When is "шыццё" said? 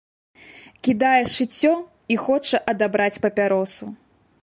1.35-1.73